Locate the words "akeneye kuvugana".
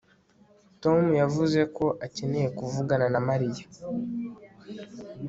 2.05-3.05